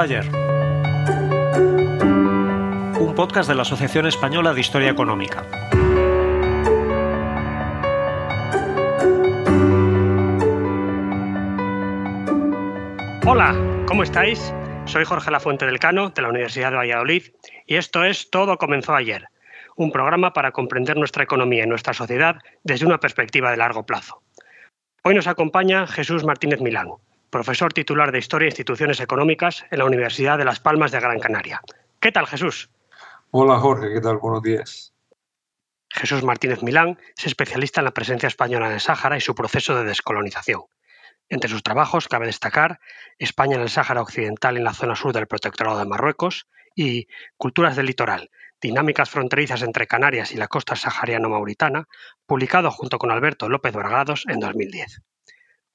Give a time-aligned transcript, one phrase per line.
[0.00, 0.28] Ayer.
[2.98, 5.44] Un podcast de la Asociación Española de Historia Económica.
[13.26, 13.54] Hola,
[13.86, 14.52] ¿cómo estáis?
[14.86, 17.22] Soy Jorge Lafuente del Cano, de la Universidad de Valladolid,
[17.66, 19.28] y esto es Todo comenzó ayer,
[19.76, 24.22] un programa para comprender nuestra economía y nuestra sociedad desde una perspectiva de largo plazo.
[25.04, 26.88] Hoy nos acompaña Jesús Martínez Milán,
[27.34, 31.18] profesor titular de Historia e Instituciones Económicas en la Universidad de Las Palmas de Gran
[31.18, 31.60] Canaria.
[31.98, 32.70] ¿Qué tal, Jesús?
[33.32, 34.18] Hola, Jorge, ¿qué tal?
[34.18, 34.94] Buenos días.
[35.90, 39.74] Jesús Martínez Milán es especialista en la presencia española en el Sáhara y su proceso
[39.74, 40.62] de descolonización.
[41.28, 42.78] Entre sus trabajos cabe destacar
[43.18, 46.46] España en el Sáhara Occidental en la zona sur del Protectorado de Marruecos
[46.76, 48.30] y Culturas del Litoral,
[48.60, 51.88] dinámicas fronterizas entre Canarias y la costa sahariano-mauritana,
[52.26, 55.02] publicado junto con Alberto López Bragados en 2010.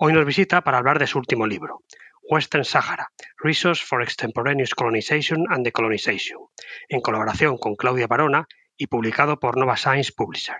[0.01, 1.83] Hoy nos visita para hablar de su último libro,
[2.21, 6.39] Western Sahara, Resource for Extemporaneous Colonization and Decolonization,
[6.87, 10.55] en colaboración con Claudia Barona y publicado por Nova Science Publisher.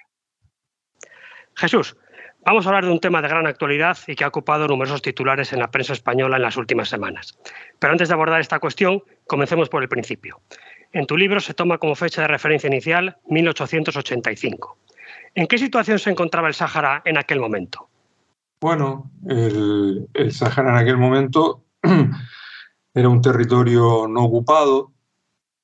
[1.56, 1.96] Jesús,
[2.46, 5.54] vamos a hablar de un tema de gran actualidad y que ha ocupado numerosos titulares
[5.54, 7.40] en la prensa española en las últimas semanas.
[7.80, 10.42] Pero antes de abordar esta cuestión, comencemos por el principio.
[10.92, 14.78] En tu libro se toma como fecha de referencia inicial 1885.
[15.34, 17.89] ¿En qué situación se encontraba el Sáhara en aquel momento?
[18.62, 21.64] Bueno, el, Sahara en aquel momento
[22.94, 24.92] era un territorio no ocupado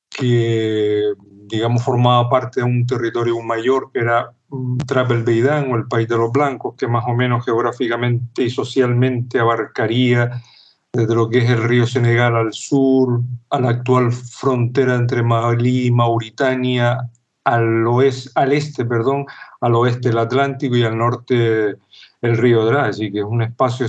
[0.10, 4.32] que, digamos, formaba parte de un territorio mayor que era
[4.88, 9.40] Trapel Beidán o el País de los Blancos, que más o menos geográficamente y socialmente
[9.40, 10.42] abarcaría
[10.94, 13.20] desde lo que es el río Senegal al sur,
[13.50, 17.10] a la actual frontera entre Malí y Mauritania,
[17.44, 19.26] al, oeste, al este, perdón,
[19.60, 21.76] al oeste del Atlántico y al norte
[22.26, 23.88] el río Dra, así que es un espacio,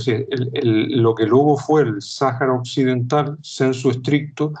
[0.61, 4.53] lo que luego fue el Sáhara Occidental, censo estricto,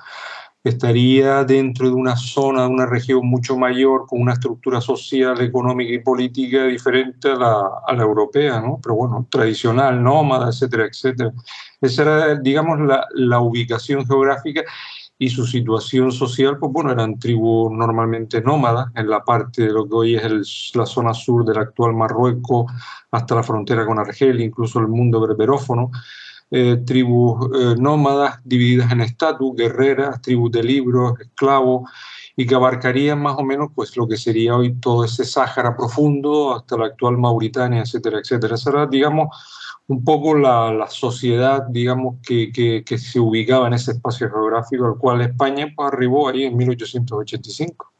[0.63, 5.93] estaría dentro de una zona, de una región mucho mayor, con una estructura social, económica
[5.93, 8.79] y política diferente a la, a la europea, ¿no?
[8.81, 11.31] pero bueno, tradicional, nómada, etcétera, etcétera.
[11.79, 14.63] Esa era, digamos, la, la ubicación geográfica
[15.19, 19.87] y su situación social, pues bueno, eran tribus normalmente nómadas en la parte de lo
[19.87, 22.71] que hoy es la zona sur del actual Marruecos
[23.11, 25.89] hasta la frontera con Argelia, incluso el mundo berberófono,
[26.51, 31.89] eh, tribus eh, nómadas divididas en estatus, guerreras, tribus de libros, esclavos,
[32.39, 36.55] y que abarcarían más o menos pues lo que sería hoy todo ese Sáhara profundo
[36.55, 38.53] hasta la actual Mauritania, etcétera, etcétera.
[38.53, 39.35] Esa era, digamos,
[39.87, 44.85] un poco la, la sociedad, digamos, que, que, que, se ubicaba en ese espacio geográfico
[44.85, 47.91] al cual España pues, arribó ahí en 1885.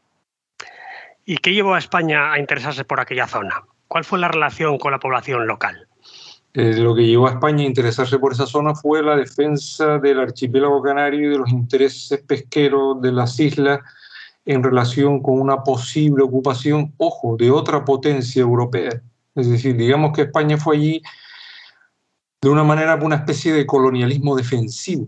[1.25, 3.63] ¿Y qué llevó a España a interesarse por aquella zona?
[3.87, 5.87] ¿Cuál fue la relación con la población local?
[6.53, 10.19] Eh, lo que llevó a España a interesarse por esa zona fue la defensa del
[10.19, 13.79] archipiélago canario y de los intereses pesqueros de las islas
[14.47, 19.01] en relación con una posible ocupación, ojo, de otra potencia europea.
[19.35, 21.01] Es decir, digamos que España fue allí
[22.41, 25.07] de una manera una especie de colonialismo defensivo.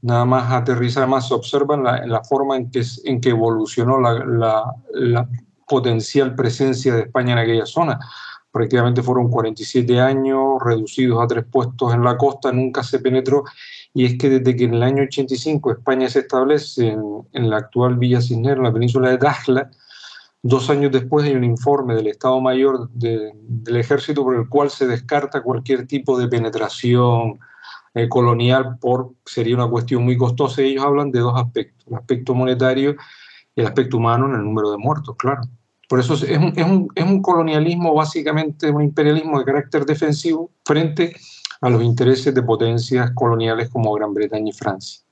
[0.00, 5.28] Nada más aterriza, además se observa en la, forma en que, evolucionó la, la,
[5.66, 8.00] potencial presencia de España en aquella zona.
[8.50, 13.44] prácticamente fueron 47 años, reducidos a tres puestos en la costa, nunca se penetró,
[13.94, 16.96] y es que desde que en el año 85 España se establece
[17.32, 19.70] en, la actual Villa Cisneros, en la península de Dakhla,
[20.42, 24.86] dos años después hay un informe del Estado Mayor del Ejército por el cual se
[24.86, 27.38] descarta cualquier tipo de penetración
[27.94, 31.94] eh, colonial por, sería una cuestión muy costosa, y ellos hablan de dos aspectos, el
[31.94, 32.94] aspecto monetario
[33.56, 35.42] y el aspecto humano en el número de muertos, claro.
[35.88, 40.50] Por eso es un, es, un, es un, colonialismo, básicamente un imperialismo de carácter defensivo
[40.64, 41.18] frente a
[41.62, 45.02] los intereses de potencias coloniales como Gran Bretaña y Francia.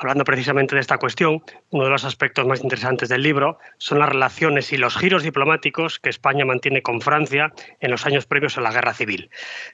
[0.00, 4.08] Hablando precisamente de esta cuestión, uno de los aspectos más interesantes del libro son las
[4.08, 8.60] relaciones y los giros diplomáticos que España mantiene con Francia en los años previos a
[8.60, 9.28] la Guerra Civil.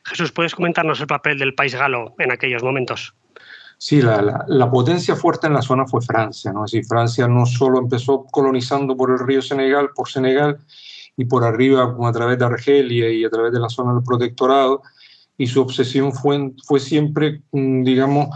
[0.04, 3.14] Jesús, ¿puedes comentarnos el papel del país galo en aquellos momentos?
[3.76, 6.64] Sí, la, potencia fuerte en la zona fue Francia, ¿no?
[6.88, 10.58] Francia no solo empezó colonizando por el río Senegal, por Senegal
[11.18, 14.80] y por arriba a través de Argelia y a través de la zona del protectorado,
[15.36, 18.28] y su obsesión fue, fue siempre, mm, digamos,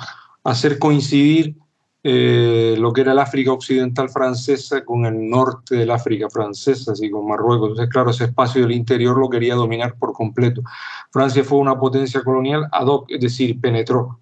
[0.44, 1.56] hacer coincidir
[2.04, 7.10] eh, lo que era el África occidental francesa con el norte del África francesa, así
[7.10, 7.70] con Marruecos.
[7.70, 10.62] Entonces, claro, ese espacio del interior lo quería dominar por completo.
[11.10, 14.20] Francia fue una potencia colonial ad hoc, es decir, penetró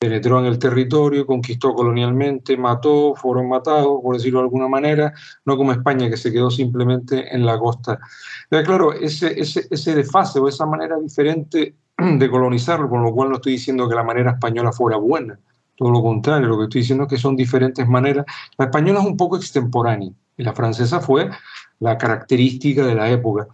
[0.00, 5.12] penetró en el territorio, conquistó colonialmente, mató, fueron matados, por decirlo de alguna manera,
[5.44, 8.00] no como España que se quedó simplemente en la costa.
[8.48, 11.74] Pero claro, ese, ese, ese desfase o esa manera diferente
[12.18, 15.38] de colonizarlo, con lo cual no estoy diciendo que la manera española fuera buena,
[15.76, 18.26] todo lo contrario, lo que estoy diciendo es que son diferentes maneras.
[18.58, 21.30] La española es un poco extemporánea y la francesa fue
[21.78, 23.48] la característica de la época.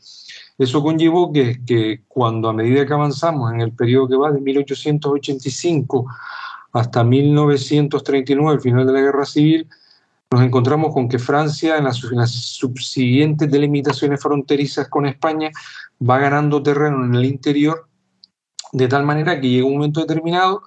[0.59, 4.41] Eso conllevó que, que cuando a medida que avanzamos en el periodo que va de
[4.41, 6.07] 1885
[6.73, 9.69] hasta 1939, el final de la Guerra Civil,
[10.31, 15.51] nos encontramos con que Francia, en las, subsiguientes delimitaciones fronterizas con España,
[15.99, 17.86] va ganando terreno en el interior,
[18.73, 20.63] de tal manera que llega un momento determinado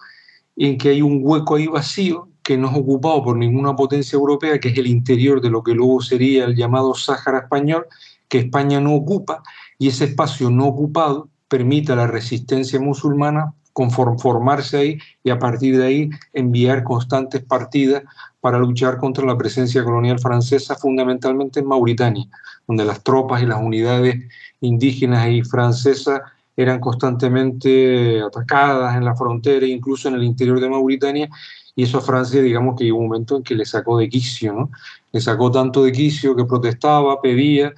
[0.56, 4.60] en que hay un hueco ahí vacío que no es ocupado por ninguna potencia europea,
[4.60, 7.86] que es el interior de lo que luego sería el llamado Sáhara español,
[8.28, 9.44] que España no ocupa,
[9.78, 15.78] y ese espacio no ocupado permite a la resistencia musulmana conformarse ahí y a partir
[15.78, 18.04] de ahí enviar constantes partidas
[18.42, 22.26] para luchar contra la presencia colonial francesa, fundamentalmente en Mauritania,
[22.68, 24.16] donde las tropas y las unidades
[24.60, 26.22] indígenas y francesas
[26.62, 31.30] eran constantemente atacadas en la frontera, incluso en el interior de Mauritania,
[31.74, 34.52] y eso a Francia, digamos que llegó un momento en que le sacó de quicio,
[34.52, 34.70] ¿no?
[35.14, 37.72] Le sacó tanto de quicio que protestaba, pedía,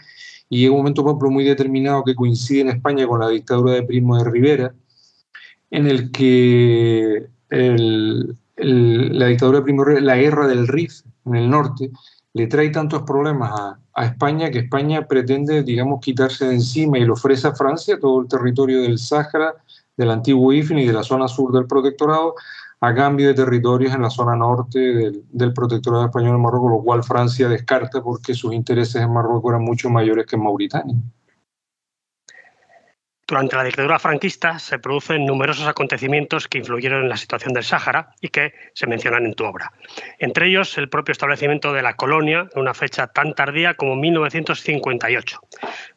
[0.49, 3.73] y llegó un momento, por ejemplo, muy determinado que coincide en España con la dictadura
[3.73, 4.73] de Primo de Rivera,
[5.69, 7.27] en el que
[8.57, 11.91] la dictadura de Primo la guerra del Rif en el norte,
[12.33, 13.51] le trae tantos problemas
[13.93, 18.21] a, España que España pretende, digamos, quitarse de encima y le ofrece a Francia todo
[18.21, 19.55] el territorio del Sáhara,
[19.97, 22.35] del antiguo IFN y de la zona sur del protectorado,
[22.79, 26.81] a cambio de territorios en la zona norte del, del protectorado español en Marruecos, lo
[26.81, 30.95] cual Francia descarta porque sus intereses en Marruecos eran mucho mayores que en Mauritania.
[33.31, 38.13] Durante la dictadura franquista se producen numerosos acontecimientos que influyeron en la situación del Sáhara
[38.19, 39.71] y que se mencionan en tu obra.
[40.19, 45.39] Entre ellos, el propio establecimiento de la colonia en una fecha tan tardía como 1958.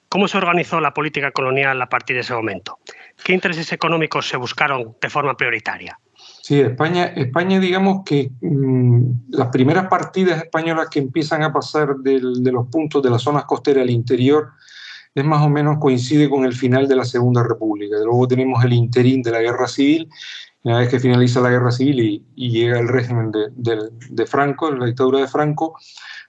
[0.09, 2.79] ¿Cómo se organizó la política colonial a partir de ese momento?
[3.25, 5.99] ¿Qué intereses económicos se buscaron de forma prioritaria?
[6.41, 12.21] Sí, España, España digamos que mm, las primeras partidas españolas que empiezan a pasar de
[12.21, 14.53] los puntos de las zonas costeras al interior
[15.15, 17.97] es más o menos coincide con el final de la Segunda República.
[18.05, 20.09] Luego tenemos el interín de la Guerra Civil,
[20.65, 25.21] una vez que finaliza la Guerra Civil y, llega el régimen de, Franco, la dictadura
[25.21, 25.79] de Franco,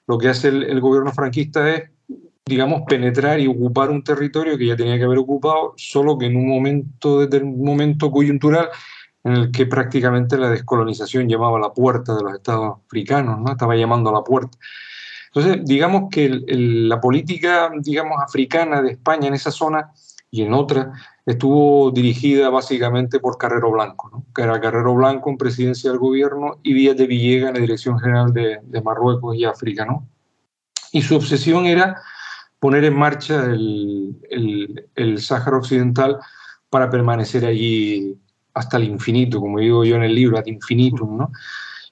[0.08, 1.90] lo que hace el, gobierno franquista es,
[2.46, 6.36] digamos, penetrar y ocupar un territorio que ya tenía que haber ocupado, solo que en
[6.36, 8.70] un momento, un momento coyuntural
[9.24, 13.52] en el que prácticamente la descolonización llamaba a la puerta de los estados africanos, ¿no?
[13.52, 14.56] estaba llamando a la puerta.
[15.36, 19.92] Entonces, digamos que la política, digamos, africana de España en esa zona
[20.32, 20.94] y en otra
[21.26, 24.26] estuvo dirigida básicamente por Carrero Blanco, ¿no?
[24.34, 28.00] que era Carrero Blanco en presidencia del gobierno y Díaz de Villega en la Dirección
[28.00, 29.86] General de, Marruecos y África.
[29.86, 30.08] ¿no?
[30.94, 32.02] Y su obsesión era
[32.60, 36.18] poner en marcha el, el, el Sáhara Occidental
[36.70, 38.18] para permanecer allí
[38.54, 41.32] hasta el infinito, como digo yo en el libro, ad infinitum, ¿no?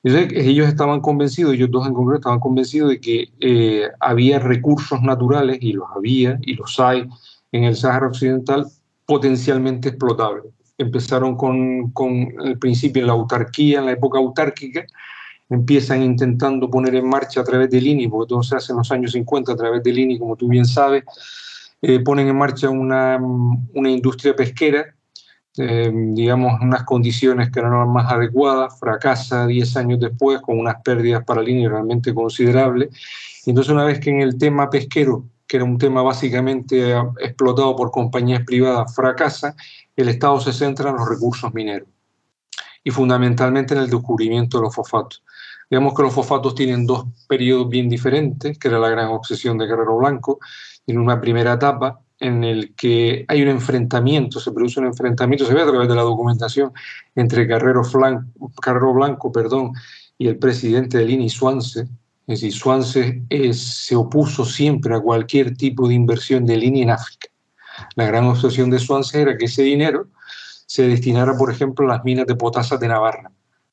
[0.04, 5.58] Ellos estaban convencidos, ellos dos en concreto estaban convencidos de que eh, había recursos naturales,
[5.62, 7.08] y los había, y los hay,
[7.52, 8.66] en el Sáhara Occidental
[9.06, 10.46] potencialmente explotables.
[10.78, 14.86] Empezaron con, con el principio en la autarquía, en la época autárquica,
[15.50, 18.92] empiezan intentando poner en marcha a través del INI, porque todo se hace en los
[18.92, 21.04] años 50 a través del INI, como tú bien sabes,
[21.82, 23.20] eh, ponen en marcha una,
[23.74, 24.96] una industria pesquera,
[25.58, 30.82] eh, digamos, unas condiciones que eran las más adecuadas, fracasa 10 años después con unas
[30.84, 32.90] pérdidas para línea realmente considerables.
[33.46, 37.76] Y entonces una vez que en el tema pesquero, que era un tema básicamente explotado
[37.76, 39.56] por compañías privadas, fracasa,
[39.96, 41.88] el Estado se centra en los recursos mineros
[42.84, 45.24] y fundamentalmente en el descubrimiento de los fosfatos.
[45.70, 49.68] Digamos que los fosfatos tienen dos periodos bien diferentes, que era la gran obsesión de
[49.68, 50.40] Guerrero Blanco,
[50.88, 55.54] en una primera etapa en el que hay un enfrentamiento, se produce un enfrentamiento, se
[55.54, 56.72] ve a través de la documentación,
[57.16, 57.82] entre Carrero,
[58.62, 59.74] Carrero Blanco perdón,
[60.18, 61.82] y el presidente del INI, Suance.
[61.82, 67.28] Es decir, Suance se opuso siempre a cualquier tipo de inversión del INI en África.
[67.96, 70.08] La gran obsesión de Suance era que ese dinero
[70.66, 73.32] se destinara, por ejemplo, a las minas de potasa de Navarra,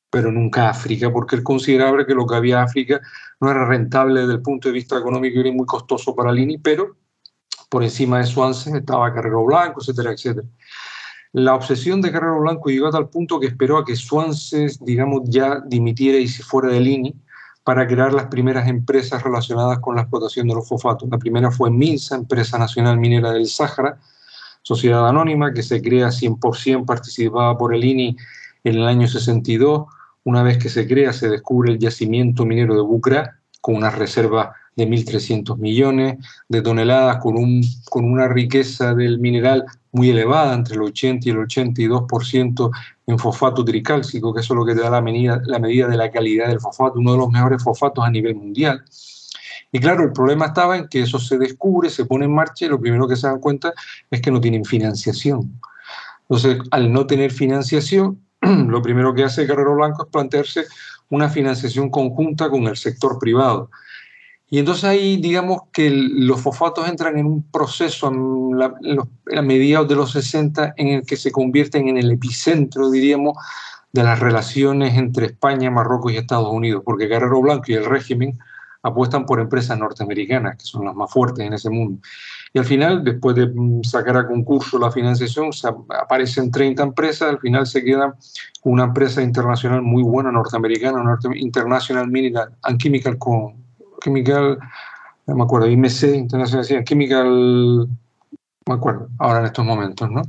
[0.09, 2.99] pero nunca a África, porque él consideraba que lo que había en África
[3.39, 6.59] no era rentable desde el punto de vista económico y era muy costoso para el
[6.61, 6.97] pero
[7.71, 10.45] por encima de Swanson estaba Carrero Blanco, etcétera, etcétera.
[11.31, 15.21] La obsesión de Carrero Blanco llegó a tal punto que esperó a que Swanson, digamos,
[15.23, 17.15] ya dimitiera y se fuera del INI
[17.63, 21.07] para crear las primeras empresas relacionadas con la explotación de los fosfatos.
[21.09, 23.97] La primera fue MINSA, Empresa Nacional Minera del Sáhara,
[24.63, 28.17] sociedad anónima que se crea 100% participada por el INI
[28.65, 29.85] en el año 62.
[30.25, 34.55] Una vez que se crea, se descubre el yacimiento minero de Bucra con una reserva
[34.75, 36.17] de 1.300 millones
[36.49, 41.31] de toneladas, con, un, con una riqueza del mineral muy elevada, entre el 80 y
[41.31, 42.71] el 82%
[43.07, 45.97] en fosfato tricálcico, que eso es lo que te da la medida, la medida de
[45.97, 48.83] la calidad del fosfato, uno de los mejores fosfatos a nivel mundial.
[49.71, 52.69] Y claro, el problema estaba en que eso se descubre, se pone en marcha y
[52.69, 53.73] lo primero que se dan cuenta
[54.09, 55.59] es que no tienen financiación.
[56.23, 58.21] Entonces, al no tener financiación,
[58.67, 60.65] lo primero que hace Carrero Blanco es plantearse
[61.09, 63.69] una financiación conjunta con el sector privado.
[64.49, 70.11] Y entonces ahí digamos que los fosfatos entran en un proceso a, mediados de los
[70.11, 73.37] 60 en el que se convierten en el epicentro, diríamos,
[73.93, 78.39] de las relaciones entre España, Marruecos y Estados Unidos, porque Guerrero Blanco y el régimen
[78.83, 82.01] apuestan por empresas norteamericanas, que son las más fuertes en ese mundo.
[82.53, 87.29] Y al final, después de mm, sacar a concurso la financiación, se aparecen 30 empresas,
[87.29, 88.15] al final se queda
[88.63, 93.63] una empresa internacional muy buena, norteamericana, International Mineral and Chemical con
[94.03, 94.57] Chemical,
[95.27, 97.87] no me acuerdo, IMC, Internacional Chemical,
[98.67, 100.21] me acuerdo, ahora en estos momentos, ¿no?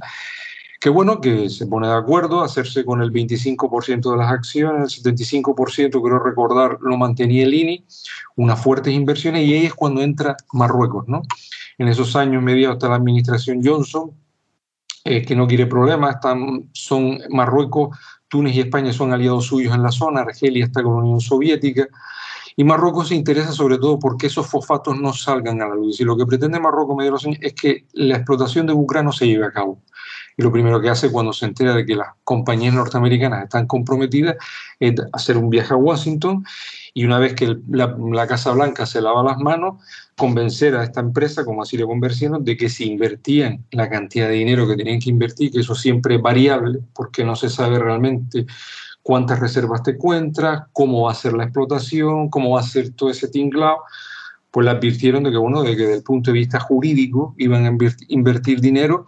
[0.82, 5.14] Qué bueno que se pone de acuerdo, hacerse con el 25% de las acciones, el
[5.14, 7.86] 75% creo recordar lo mantenía el INI,
[8.34, 11.22] unas fuertes inversiones y ahí es cuando entra Marruecos, ¿no?
[11.78, 14.10] En esos años mediados está la administración Johnson,
[15.04, 17.96] eh, que no quiere problemas, están, son Marruecos,
[18.26, 21.86] Túnez y España son aliados suyos en la zona, Argelia está con la Unión Soviética,
[22.56, 26.00] y Marruecos se interesa sobre todo porque esos fosfatos no salgan a la luz.
[26.00, 29.12] Y lo que pretende Marruecos medio los años es que la explotación de Bucra no
[29.12, 29.80] se lleve a cabo.
[30.42, 34.36] Lo primero que hace cuando se entera de que las compañías norteamericanas están comprometidas
[34.80, 36.44] es hacer un viaje a Washington
[36.94, 39.82] y una vez que la, Casa Blanca se lava las manos,
[40.16, 44.34] convencer a esta empresa, como así le convencieron, de que si invertían la cantidad de
[44.34, 48.46] dinero que tenían que invertir, que eso siempre es variable, porque no se sabe realmente
[49.02, 53.10] cuántas reservas te encuentras, cómo va a ser la explotación, cómo va a ser todo
[53.10, 53.78] ese tinglado,
[54.50, 57.64] pues le advirtieron de que, bueno, de que desde el punto de vista jurídico iban
[57.64, 57.76] a
[58.08, 59.06] invertir dinero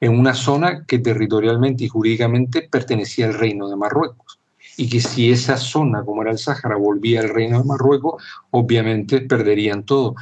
[0.00, 4.38] en una zona que territorialmente y jurídicamente pertenecía al reino de Marruecos.
[4.76, 9.22] Y que si esa zona, como era el Sáhara, volvía al reino de Marruecos, obviamente
[9.22, 10.14] perderían todo.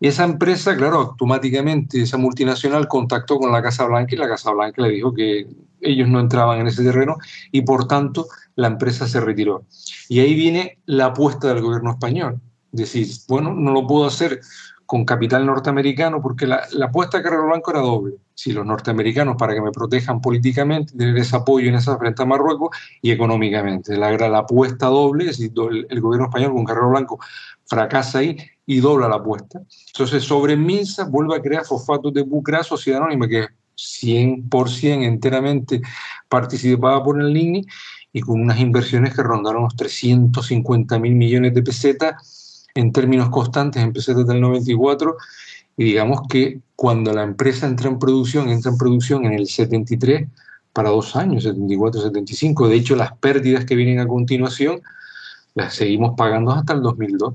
[0.00, 4.80] Esa empresa, claro, automáticamente, esa multinacional contactó con la Casa Blanca y la Casa Blanca
[4.82, 5.46] le dijo que
[5.80, 7.16] ellos no entraban en ese terreno
[7.52, 9.64] y por tanto la empresa se retiró.
[10.08, 12.40] Y ahí viene la apuesta del gobierno español.
[12.72, 14.40] Decir, bueno, no lo puedo hacer
[14.86, 18.14] con capital norteamericano porque la, apuesta de Carrero Blanco era doble.
[18.42, 22.24] Si los norteamericanos, para que me protejan políticamente, tener ese apoyo en esa frente a
[22.24, 22.70] Marruecos
[23.02, 23.98] y económicamente.
[23.98, 25.52] La, la apuesta doble, es decir,
[25.90, 27.18] el, gobierno español con Carrero Blanco
[27.66, 29.60] fracasa ahí y dobla la apuesta.
[29.88, 35.82] Entonces, sobre Minsa vuelve a crear fosfatos de Bucra, sociedad anónima, que es 100% enteramente
[36.26, 37.66] participada por el INI
[38.10, 43.82] y con unas inversiones que rondaron los 350 mil millones de pesetas en términos constantes
[43.82, 45.14] en pesetas del 94
[45.80, 50.28] y digamos que cuando la empresa entra en producción, entra en producción en el 73
[50.74, 52.68] para dos años, 74, 75.
[52.68, 54.82] De hecho, las pérdidas que vienen a continuación
[55.54, 57.32] las seguimos pagando hasta el 2002.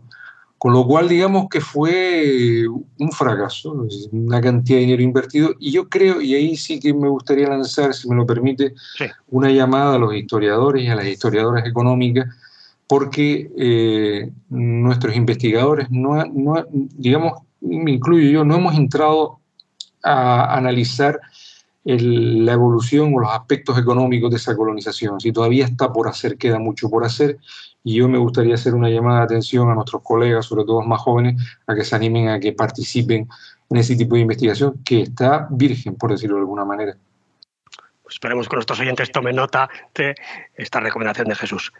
[0.59, 5.55] Con lo cual, digamos que fue un fracaso, una cantidad de dinero invertido.
[5.59, 8.75] Y yo creo, y ahí sí que me gustaría lanzar, si me lo permite,
[9.29, 12.27] una llamada a los historiadores y a las historiadoras económicas,
[12.85, 19.39] porque eh, nuestros investigadores, no, no, digamos, me incluyo yo, no hemos entrado
[20.03, 21.19] a analizar
[21.83, 25.19] la evolución o los aspectos económicos de esa colonización.
[25.19, 27.37] Si todavía está por hacer, queda mucho por hacer,
[27.83, 31.01] y yo me gustaría hacer una llamada de atención a nuestros colegas, sobre todo más
[31.01, 33.27] jóvenes, a que se animen a que participen
[33.69, 36.97] en ese tipo de investigación que está virgen, por decirlo de alguna manera.
[38.01, 40.15] Pues esperemos que nuestros oyentes tomen nota de
[40.55, 41.71] esta recomendación de Jesús.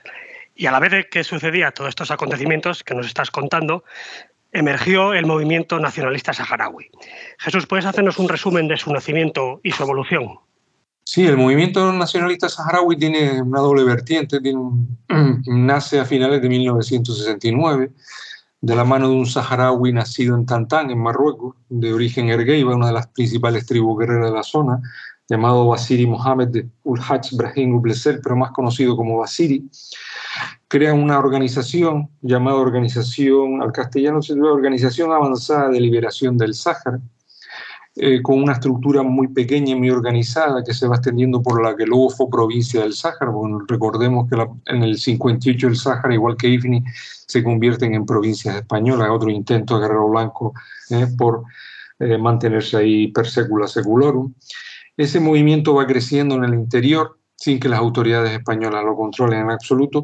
[0.56, 3.84] Y a la vez de que sucedía todos estos acontecimientos que nos estás contando,
[4.56, 6.90] emergió el movimiento nacionalista saharaui.
[7.38, 10.40] Jesús, ¿puedes hacernos un resumen de su nacimiento y su evolución?
[11.04, 14.40] Sí, el movimiento nacionalista saharaui tiene una doble vertiente.
[15.46, 17.92] nace a finales de 1969
[18.62, 22.88] de la mano de un saharaui nacido en Tantán, en Marruecos, de origen ergueiba, una
[22.88, 24.82] de las principales tribus guerreras de la zona,
[25.28, 29.70] llamado Basiri Mohamed de Ulhach Brahim Ublesel, pero más conocido como Basiri
[30.68, 37.00] crea una organización llamada Organización, al castellano se llama Organización Avanzada de Liberación del Sáhara,
[37.96, 41.76] eh, con una estructura muy pequeña y muy organizada que se va extendiendo por la
[41.78, 43.32] que luego fue provincia del Sáhara.
[43.68, 46.84] recordemos que en el 58 el Sáhara, igual que Ifni,
[47.26, 50.54] se convierten en provincias españolas, otro intento de Guerrero Blanco
[50.90, 51.46] eh, por
[52.00, 54.34] eh, mantenerse ahí per secula seculorum.
[54.98, 59.52] Ese movimiento va creciendo en el interior sin que las autoridades españolas lo controlen en
[59.52, 60.04] absoluto,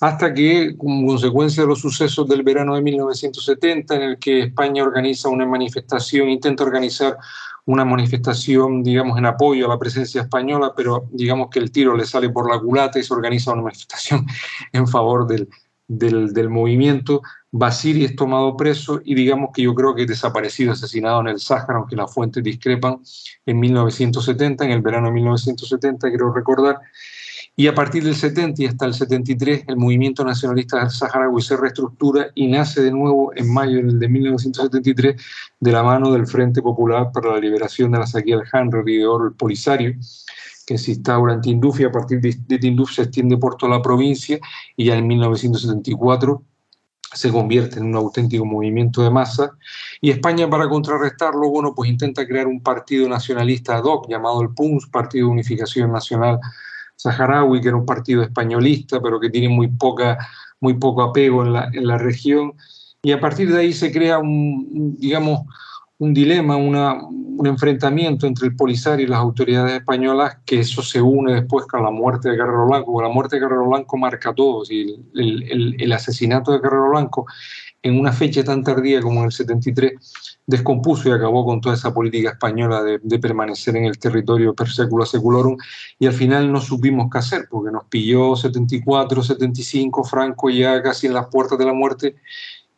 [0.00, 4.84] hasta que, como consecuencia de los sucesos del verano de 1970, en el que España
[4.84, 7.16] organiza una manifestación, intenta organizar
[7.64, 12.06] una manifestación, digamos, en apoyo a la presencia española, pero digamos que el tiro le
[12.06, 14.24] sale por la culata y se organiza una manifestación
[14.72, 15.48] en favor del,
[15.88, 17.22] del, del movimiento.
[17.50, 21.40] Basiri es tomado preso y digamos que yo creo que es desaparecido, asesinado en el
[21.40, 22.98] Sáhara, aunque las fuentes discrepan,
[23.46, 26.78] en 1970, en el verano de 1970, quiero recordar.
[27.58, 32.28] Y a partir del 70 y hasta el 73, el movimiento nacionalista saharaui se reestructura
[32.36, 35.20] y nace de nuevo en mayo de 1973
[35.58, 39.02] de la mano del Frente Popular para la Liberación de la Saquía del Hanrer y
[39.02, 39.96] el Polisario,
[40.68, 43.80] que se instaura en Tinduf y a partir de, Tinduf se extiende por toda la
[43.80, 44.38] provincia
[44.76, 46.42] y ya en 1974
[47.10, 49.52] se convierte en un auténtico movimiento de masa
[50.02, 54.50] y España para contrarrestarlo, bueno, pues intenta crear un partido nacionalista ad hoc llamado el
[54.50, 56.38] PUNS, Partido de Unificación Nacional
[56.96, 60.18] saharaui, que era un partido españolista, pero que tiene muy, poca,
[60.60, 62.52] muy poco apego en la, en la región.
[63.00, 65.46] Y a partir de ahí se crea un, digamos,
[65.98, 71.34] un dilema, un enfrentamiento entre el Polisario y las autoridades españolas, que eso se une
[71.34, 74.96] después con la muerte de Guerrero Blanco, la muerte de Guerrero Blanco marca todo, y
[75.14, 77.26] el, asesinato de Guerrero Blanco
[77.82, 79.92] en una fecha tan tardía como en el 73
[80.46, 85.04] descompuso y acabó con toda esa política española de, permanecer en el territorio per secula
[85.04, 85.56] seculorum
[85.98, 91.06] y al final no supimos qué hacer porque nos pilló 74, 75, Franco ya casi
[91.06, 92.16] en las puertas de la muerte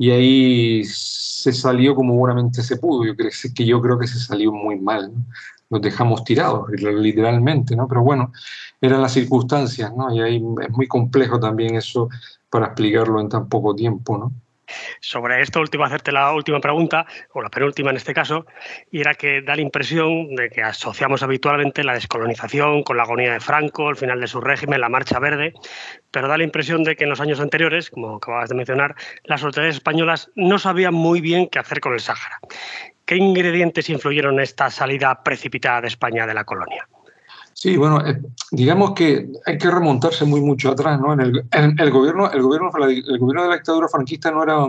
[0.01, 3.05] y ahí se salió como buenamente se pudo.
[3.05, 5.13] Yo creo que yo creo que se salió muy mal.
[5.13, 5.27] ¿no?
[5.69, 7.87] Nos dejamos tirados, literalmente, ¿no?
[7.87, 8.33] Pero bueno,
[8.81, 10.11] eran las circunstancias, ¿no?
[10.11, 12.09] Y ahí es muy complejo también eso
[12.49, 14.33] para explicarlo en tan poco tiempo, ¿no?
[15.01, 18.47] Sobre esto último, hacerte la última pregunta, o la penúltima en este caso,
[18.91, 23.33] y era que da la impresión de que asociamos habitualmente la descolonización con la agonía
[23.33, 25.55] de Franco, el final de su régimen, la Marcha Verde,
[26.11, 29.43] pero da la impresión de que en los años anteriores, como acababas de mencionar, las
[29.43, 32.39] autoridades españolas no sabían muy bien qué hacer con el Sáhara.
[33.05, 36.87] ¿Qué ingredientes influyeron en esta salida precipitada de España de la colonia?
[37.63, 38.19] Sí, bueno, eh,
[38.53, 41.13] digamos que hay que remontarse muy mucho atrás, ¿no?
[41.13, 44.67] En el, gobierno, el gobierno, el gobierno de la dictadura franquista no era,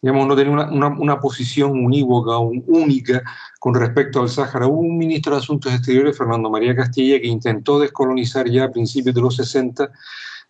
[0.00, 3.22] digamos, no tenía una, posición unívoca, única
[3.60, 4.66] con respecto al Sáhara.
[4.66, 9.14] Hubo un ministro de Asuntos Exteriores, Fernando María Castilla, que intentó descolonizar ya a principios
[9.14, 9.90] de los 60,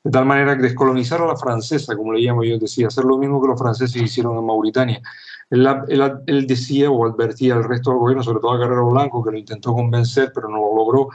[0.04, 3.18] de tal manera que descolonizar a la francesa, como le llamo yo, decía, hacer lo
[3.18, 5.02] mismo que los franceses hicieron en Mauritania.
[5.50, 9.38] Él, decía o advertía al resto del gobierno, sobre todo a Guerrero Blanco, que lo
[9.38, 11.08] intentó convencer, pero no lo logró,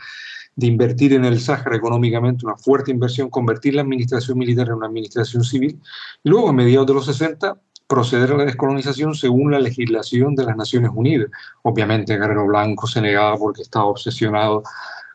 [0.55, 4.87] de invertir en el Sáhara económicamente, una fuerte inversión, convertir la administración militar en una
[4.87, 5.79] administración civil,
[6.23, 10.45] y luego a mediados de los 60 proceder a la descolonización según la legislación de
[10.45, 11.29] las Naciones Unidas.
[11.61, 14.63] Obviamente Guerrero Blanco se negaba porque estaba obsesionado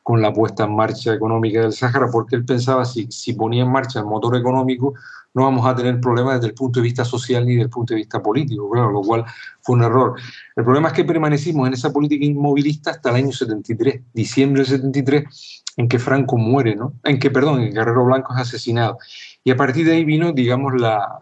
[0.09, 3.71] con la puesta en marcha económica del Sáhara, porque él pensaba si, si ponía en
[3.71, 4.95] marcha el motor económico,
[5.35, 7.93] no vamos a tener problemas desde el punto de vista social ni desde el punto
[7.93, 9.27] de vista político, claro, lo cual
[9.61, 10.15] fue un error.
[10.57, 14.71] El problema es que permanecimos en esa política inmovilista hasta el año 73, diciembre del
[14.81, 16.95] 73, en que Franco muere, ¿no?
[17.05, 18.97] En que, perdón, en que Guerrero Blanco es asesinado.
[19.45, 21.19] Y a partir de ahí vino, digamos, la,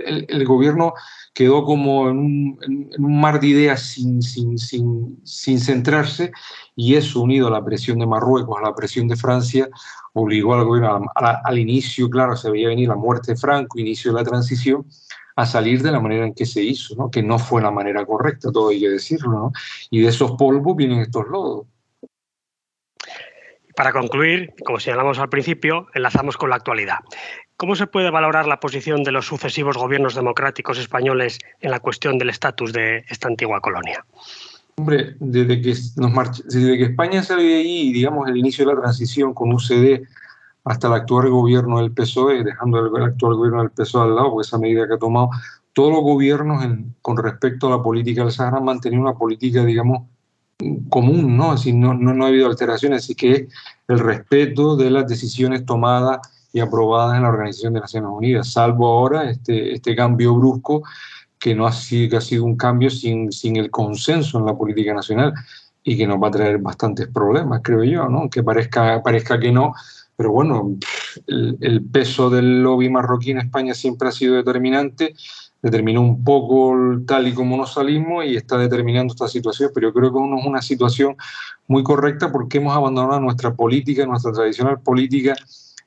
[0.00, 0.94] el, gobierno
[1.32, 2.58] quedó como en un,
[2.98, 6.32] mar de ideas sin, sin, sin, centrarse
[6.76, 9.68] y eso unido a la presión de Marruecos, a la presión de Francia,
[10.12, 14.20] obligó al gobierno al inicio, claro, se veía venir la muerte de Franco, inicio de
[14.20, 14.86] la transición,
[15.36, 18.52] a salir de la manera en que se hizo, que no fue la manera correcta,
[18.52, 19.52] todo hay que decirlo, ¿no?
[19.90, 21.66] y de esos polvos vienen estos lodos.
[23.76, 26.98] Para concluir, como señalamos al principio, enlazamos con la actualidad.
[27.56, 32.18] ¿Cómo se puede valorar la posición de los sucesivos gobiernos democráticos españoles en la cuestión
[32.18, 34.04] del estatus de esta antigua colonia?
[34.76, 38.80] Hombre, desde que, nos desde que España salió de ahí, digamos, el inicio de la
[38.80, 40.02] transición con UCD
[40.64, 44.46] hasta el actual gobierno del PSOE, dejando el, actual gobierno del PSOE al lado, porque
[44.46, 45.30] esa medida que ha tomado,
[45.72, 46.64] todos los gobiernos
[47.02, 50.08] con respecto a la política del Sahara han mantenido una política, digamos,
[50.88, 51.52] común, ¿no?
[51.52, 53.46] Así no, no, no ha habido alteraciones, así que
[53.86, 56.18] el respeto de las decisiones tomadas
[56.54, 60.84] y aprobadas en la Organización de Naciones Unidas, salvo ahora este, este cambio brusco
[61.38, 64.56] que no ha sido, que ha sido un cambio sin, sin el consenso en la
[64.56, 65.34] política nacional
[65.82, 68.30] y que nos va a traer bastantes problemas, creo yo, ¿no?
[68.30, 69.74] Que parezca, parezca que no,
[70.16, 70.76] pero bueno,
[71.26, 75.14] el, el peso del lobby marroquí en España siempre ha sido determinante
[75.64, 79.94] determinó un poco tal y como nos salimos y está determinando esta situación, pero yo
[79.94, 81.16] creo que no es una situación
[81.66, 85.34] muy correcta porque hemos abandonado nuestra política, nuestra tradicional política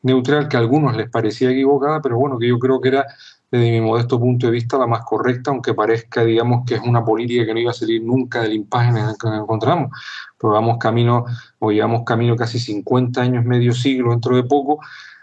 [0.02, 3.06] neutral, que a algunos les parecía equivocada, pero bueno, que yo creo que era
[3.50, 7.04] desde mi modesto punto de vista la más correcta, aunque parezca, digamos, que es una
[7.04, 9.92] política que no iba a salir nunca del impasse en el que nos encontramos.
[10.38, 11.26] Pero vamos camino,
[11.60, 14.80] o llevamos camino casi 50 años, medio siglo dentro de poco,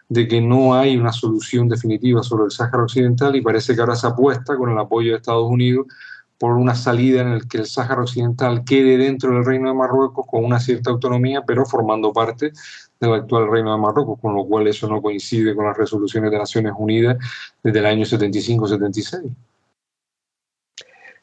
[0.08, 3.96] de que no hay una solución definitiva sobre el Sáhara Occidental y parece que ahora
[3.96, 5.86] se apuesta con el apoyo de Estados Unidos
[6.38, 10.26] por una salida en la que el Sáhara Occidental quede dentro del Reino de Marruecos
[10.28, 12.52] con una cierta autonomía, pero formando parte
[13.04, 16.38] del actual Reino de Marruecos, con lo cual eso no coincide con las resoluciones de
[16.38, 17.16] Naciones Unidas
[17.62, 19.34] desde el año 75-76.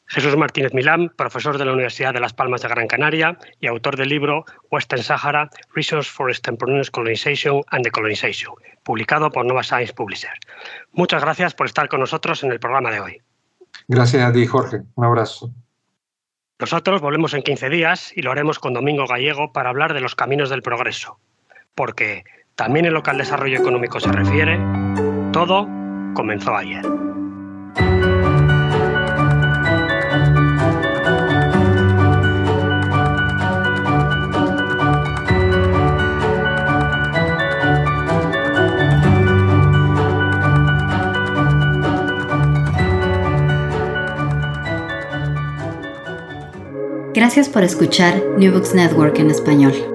[0.06, 3.96] Jesús Martínez Milán, profesor de la Universidad de Las Palmas de Gran Canaria y autor
[3.96, 10.32] del libro Western Sahara, Resource for Extemporaneous Colonization and Decolonization, publicado por Nova Science Publisher.
[10.92, 13.22] Muchas gracias por estar con nosotros en el programa de hoy.
[13.88, 14.82] Gracias a ti, Jorge.
[14.96, 15.50] Un abrazo.
[16.58, 20.14] Nosotros volvemos en 15 días y lo haremos con Domingo Gallego para hablar de los
[20.14, 21.18] caminos del progreso.
[21.74, 24.58] Porque también en lo que al desarrollo económico se refiere,
[25.32, 25.66] todo
[26.14, 26.84] comenzó ayer.
[47.14, 49.91] Gracias por escuchar New Books Network en español.